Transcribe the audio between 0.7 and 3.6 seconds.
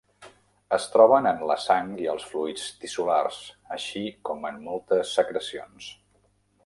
Es troben en la sang i els fluids tissulars,